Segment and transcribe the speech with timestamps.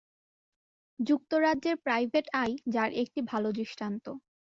[0.99, 4.05] যুক্তরাজ্যের "private eye" যার একটি ভাল দৃষ্টান্ত।